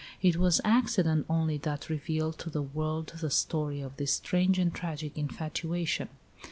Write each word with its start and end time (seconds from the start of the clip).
It 0.19 0.37
was 0.37 0.59
accident 0.65 1.27
only 1.29 1.59
that 1.59 1.87
revealed 1.87 2.39
to 2.39 2.49
the 2.49 2.63
world 2.63 3.13
the 3.21 3.29
story 3.29 3.81
of 3.81 3.97
this 3.97 4.13
strange 4.13 4.57
and 4.57 4.73
tragic 4.73 5.15
infatuation. 5.15 6.09